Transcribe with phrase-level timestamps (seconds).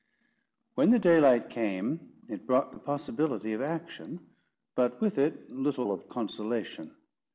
[0.73, 4.19] When the daylight came, it brought the possibility of action,
[4.73, 6.95] but with it little of consolation.